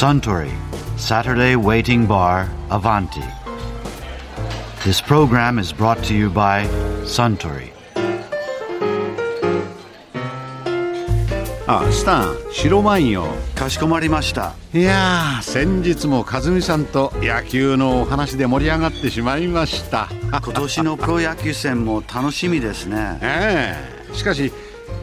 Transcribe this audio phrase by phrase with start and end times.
[0.00, 0.50] Suntory
[0.96, 3.20] Saturday Waiting Bar Avanti.
[4.82, 6.66] This program is brought to you by
[7.04, 7.70] Suntory.
[11.66, 14.54] あスタン白ワインよかしこまりました。
[14.72, 23.18] いやー先日も和美さんと野球のお話で盛り上がってしまいました今年のプロ野球戦も楽しみですね。
[23.20, 23.76] え
[24.10, 24.50] えしかし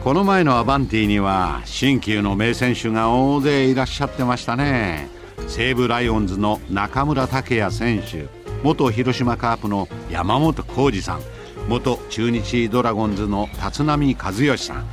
[0.04, 5.08] この前のアバンティには新旧の名選手が大勢いらっしゃってましたね。
[5.48, 8.26] 西武ライオンズの中村剛也選手
[8.62, 11.20] 元広島カープの山本浩二さん
[11.68, 14.86] 元中日ドラゴンズの立浪和義さん。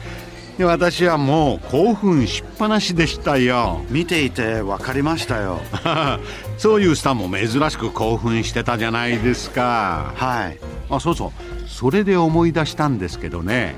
[0.57, 3.81] で私はもう興奮しっぱなしでしたよ。
[3.89, 5.59] 見ていて分かりましたよ。
[6.57, 10.13] そういうスターも珍しく興奮してたじゃないですか。
[10.15, 10.57] はい。
[10.89, 11.31] あそうそう。
[11.67, 13.75] それで思い出したんですけどね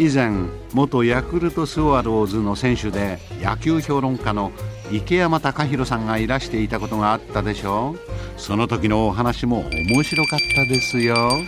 [0.00, 4.50] 以前元ヤクルトスワローズの選手で野球評論家の
[4.90, 7.96] 池山隆弘さんがいらしていたことがあったでしょ
[8.38, 11.42] その時のお話も面白かったですよ。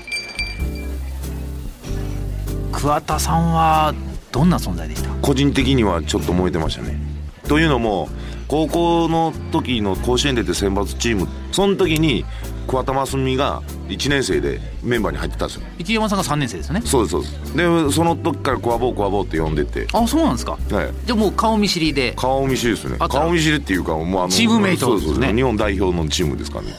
[2.73, 3.95] 桑田さんは
[4.31, 5.09] どんな存在でした？
[5.23, 7.01] 個人的にはちょっと燃えてましたね。
[7.49, 8.11] というのも
[8.49, 12.27] 高校の時の甲子園出て選抜チームその時に
[12.67, 13.63] 桑田真澄が
[13.93, 15.63] 1年生でメンバーに入ってたんですよ。
[15.79, 16.83] 池山さんが3年生ですよね。
[16.85, 17.57] そうですそうです。
[17.57, 19.87] でその時からコアボーコアボーって呼んでて。
[19.93, 20.53] あそうなんですか。
[20.53, 20.91] はい。
[21.07, 22.13] じゃあもう顔見知りで。
[22.17, 22.97] 顔見知りですね。
[22.99, 26.71] 顔見知りっていうかもうあのチームメイトそうそうそうですね日本代表のチームですからね、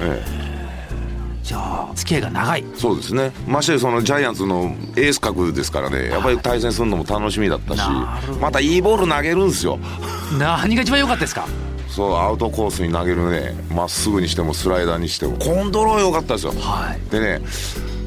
[0.00, 0.42] ええ。
[1.42, 2.64] じゃあ付き合いが長い。
[2.76, 3.32] そうですね。
[3.46, 6.08] ましてそのジャイアンツのエース格ですからね。
[6.08, 7.82] やっぱり対戦するのも楽しみだったし。
[8.40, 9.78] またいいボール投げるんですよ。
[10.38, 11.46] 何が一番良かったですか？
[11.94, 16.52] そうアウトコースに投げるねまっすぐにしてもスライダーにしてもコントロール良かったですよ。
[16.52, 17.10] はい。
[17.10, 17.42] でね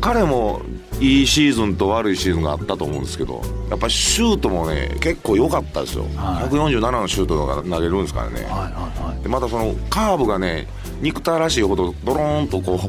[0.01, 0.61] 彼も
[0.99, 6.49] いいシーズンと悪いシーズンがあったと思うんですけどやっぱりシュートもね結構良かったですよ、はい。
[6.49, 9.23] 147のシュートが投げるんですからね、はいはいはい。
[9.23, 10.67] でまたそのカーブがね
[11.01, 12.79] 憎たらしいほどドローンとこ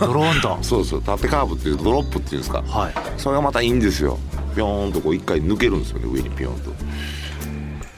[0.00, 0.58] ドローンと。
[0.62, 2.94] そうそう縦カーブっていうドロップっていうんですか、はい。
[3.16, 4.18] それがまたいいんですよ。
[4.54, 6.70] ピョーンとこう一回抜けるんですよね上にピョーンと、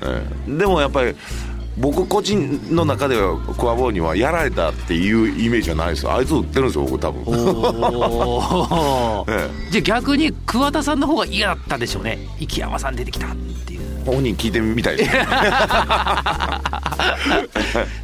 [0.03, 0.59] ええ。
[0.59, 1.15] でもやっぱり
[1.81, 6.05] 僕個人の中ではクアボーにはやられたっていうイメージはないです。
[6.05, 7.23] よあいつ打ってるんですよ僕多分。
[7.27, 9.25] お
[9.71, 12.19] じゃあ逆に桑田さんの方が嫌だったでしょうね。
[12.39, 13.37] 池山さん出てきたっ
[13.67, 15.27] ていう、え本人聞いてみたいですね。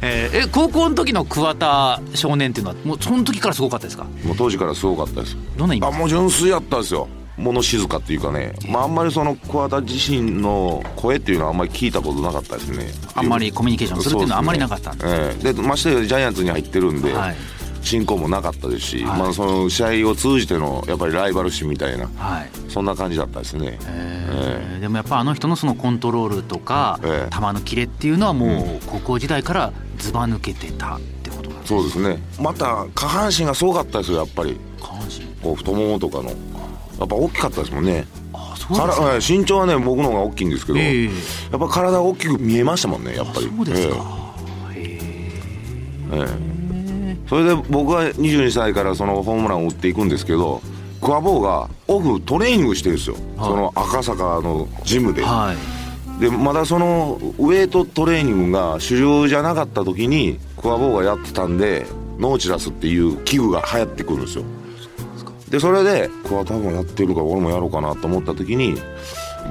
[0.01, 4.05] えーえ高校の時の桑田少年っていうのはもうその時からすごかったですか？
[4.23, 5.37] もう当時からすごかったです。
[5.57, 12.87] どんな意味あもう純粋やったんですよ物静かっていうかね、まあ、あんまりその桑田自身の声っていうのはあんまり聞いたことなかったですね。
[13.13, 15.13] あんまりコミュニケーションするっていうのはあんまりなかったんです
[15.45, 15.53] ええ。
[15.53, 17.35] でましてやジャイアンツに入ってるんで、はい。
[17.83, 19.19] 進行もなかったですし、はい。
[19.19, 22.49] まあ、その試合を通じてのやっぱりライバル心みたいなはい。
[22.69, 27.33] そんな感じだったですね、えーでもやっぱあの人のそのコントロールとかええ。
[27.33, 32.19] 球のキレっていうのはもう高校時代からずば抜けてたってことなんですそうですね。
[32.39, 34.59] また下半身がすごかったですよやっぱり。
[34.79, 35.25] 下半身。
[35.41, 36.31] こう太ももとかの
[36.99, 38.07] やっぱ大きかったですもんね。
[38.33, 39.39] あそうですか。
[39.39, 41.05] 身長はね僕の方が大きいんですけど、ええ。
[41.05, 41.09] や
[41.57, 43.47] っぱ体が大きく見えましたもんねやっぱり。
[43.55, 43.95] そうですか、
[44.73, 44.99] へえ。
[46.11, 46.19] え。
[46.19, 47.17] ええ。
[47.29, 50.61] それで僕は22歳からそのホームランを打っていくんですけど
[51.01, 53.49] クワボーがオフトレーニングしてるんですよ、はい。
[53.49, 55.77] その赤坂のジムで、えはい。
[56.19, 61.85] でまだそのウエイトトレーニングが主流じゃなかった時にクワボーがやってたんで
[62.17, 64.43] ノーチラスっていう器具が流行ってくるんですよ
[65.49, 68.75] でそれでクワ多分やってるから俺もやろうかなと思った時に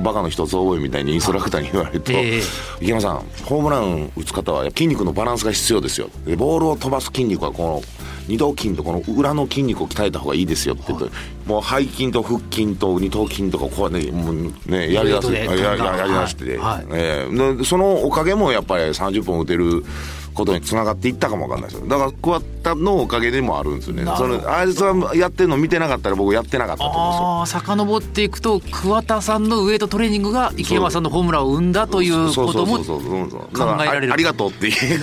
[0.02, 2.42] バカの一つ覚えみたいにインストラクターに言われるとええ
[2.80, 7.82] 「池山さんホームラン打つ方は筋肉のバランスが必要ですよ」でボールを飛ばす筋肉はこの
[8.28, 11.10] 二頭筋とこの裏の筋肉を鍛えた方がいいですよって言って、
[11.46, 16.86] もう背筋と腹筋と二頭筋とかこうねもうねやりだすやややりだして、はい。
[16.92, 17.56] ええ。
[17.56, 19.84] でそのおかげもやっぱり30本打てる
[20.34, 21.86] ことにつながっていったかもわかんないですよ。
[21.86, 24.04] だから桑田のおかげでもあるんですよね。
[24.16, 27.26] そのあいつはやってるの見てなかったら僕やってなかったと思うんですよ。
[27.26, 33.40] ああ遡っていくと桑田さんのウエイトトレーニングが池山さんのホームランを生んだということもそうそうそうそうそう
[33.76, 35.00] 考えられるありがとうって言 え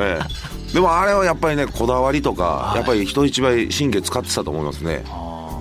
[0.00, 0.20] え
[0.52, 5.04] えでもあれはやっぱりねこだわりとか、やっぱり人一倍神経使ってたと思いますね。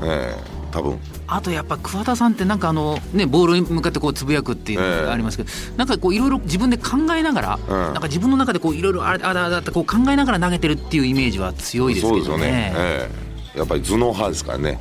[0.03, 0.99] ええ多分。
[1.27, 7.69] あとやっぱ桑田さんってなんかあのねボールに向かってこうつぶやくっていうのがありますけど、なんかこういろいろ自分で考えながら、うん。
[7.69, 12.43] なんか自分の中でこういろいろあれあだあだってこう考えながら投げてるっていうイメージは強いですそうですよね。
[12.43, 12.89] けどね。
[12.89, 13.09] え
[13.55, 13.59] え。
[13.59, 14.79] やっぱり頭脳派ですからね。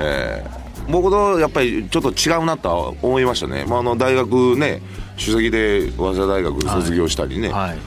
[0.00, 0.62] ええ。
[0.88, 4.82] 僕とやっぱりちょっと違うなとは思いましたね、まあ、あの大学ね
[5.16, 7.78] 首席で早稲田大学卒業したりね、はい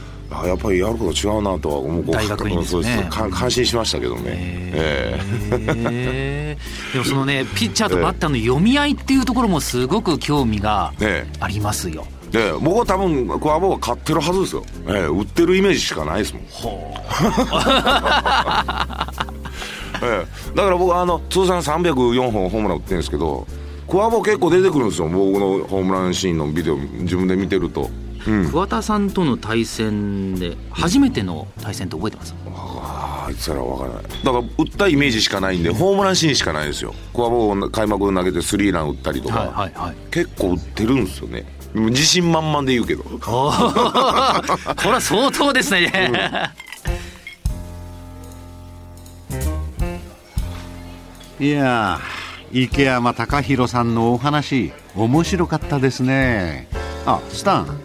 [0.42, 2.06] あやっぱりやること違うなとは思う。
[2.06, 3.08] 大学院ですね。
[3.10, 4.22] 感心しましたけどね。
[4.26, 5.20] え
[5.52, 5.56] え。
[5.56, 6.58] へ
[6.92, 12.06] ーでもそのねピッチャーとバッターの読み合いっていうところもすごく興味がねありますよ。
[12.32, 16.44] で僕は多分クワボは買ってるはずですよ、ええ、売ってるイメージしかないですもん。
[20.04, 23.48] ええ、だから僕はあの通算304本ホームラン打ってるんですけど
[23.88, 25.08] クワボ結構出てくるんですよ。
[25.08, 27.90] 僕のホームランシーンのビデオ自分で見てると、
[28.28, 34.04] うん、桑田さんとの対戦で初めての対戦って覚えてます、ああいつら分からない。
[34.04, 36.94] だから打ったイメージしかないんでホームランシーンしかないですよ。
[37.14, 41.46] クワボを開幕投げてスリーラン打ったりとか、はいはいはい、結構打ってるんですよね。
[41.76, 43.04] 自信満々で言うけど。
[43.20, 43.52] こ
[44.86, 46.30] れは相当ですね、
[51.40, 52.00] うん、いや
[52.52, 56.70] 池山隆弘さんのお話面白かったですね。
[57.06, 57.85] あスタン